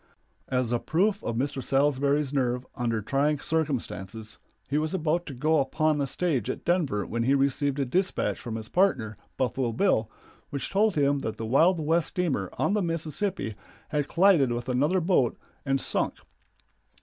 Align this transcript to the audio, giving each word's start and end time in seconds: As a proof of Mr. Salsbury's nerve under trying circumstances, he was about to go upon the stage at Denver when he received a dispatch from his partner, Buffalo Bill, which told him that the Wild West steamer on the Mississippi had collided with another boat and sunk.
As 0.47 0.71
a 0.71 0.79
proof 0.79 1.23
of 1.23 1.35
Mr. 1.35 1.61
Salsbury's 1.61 2.33
nerve 2.33 2.65
under 2.73 3.03
trying 3.03 3.39
circumstances, 3.39 4.39
he 4.67 4.79
was 4.79 4.95
about 4.95 5.27
to 5.27 5.35
go 5.35 5.59
upon 5.59 5.99
the 5.99 6.07
stage 6.07 6.49
at 6.49 6.65
Denver 6.65 7.05
when 7.05 7.21
he 7.21 7.35
received 7.35 7.77
a 7.77 7.85
dispatch 7.85 8.39
from 8.39 8.55
his 8.55 8.67
partner, 8.67 9.15
Buffalo 9.37 9.71
Bill, 9.71 10.09
which 10.49 10.71
told 10.71 10.95
him 10.95 11.19
that 11.19 11.37
the 11.37 11.45
Wild 11.45 11.79
West 11.79 12.07
steamer 12.07 12.49
on 12.57 12.73
the 12.73 12.81
Mississippi 12.81 13.53
had 13.89 14.09
collided 14.09 14.51
with 14.51 14.67
another 14.67 15.01
boat 15.01 15.37
and 15.67 15.79
sunk. 15.79 16.15